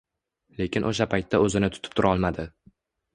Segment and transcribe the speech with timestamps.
[0.61, 2.47] Lekin o`sha paytda o`zini tutib turolmadi